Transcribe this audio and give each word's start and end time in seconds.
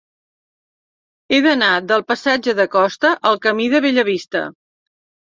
He 1.35 1.41
d'anar 1.47 1.67
del 1.91 2.03
passatge 2.11 2.55
de 2.61 2.65
Costa 2.77 3.13
al 3.33 3.37
camí 3.45 3.69
de 3.75 3.83
Bellavista. 3.87 4.43